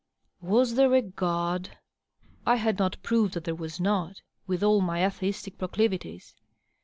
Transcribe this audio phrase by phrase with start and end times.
[0.41, 1.77] Was there a God?
[2.43, 6.33] I had not proved that there was noty with all my atheistic proclivities.